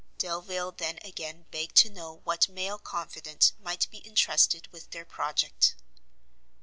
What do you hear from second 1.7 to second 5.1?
to know what male confidant might be entrusted with their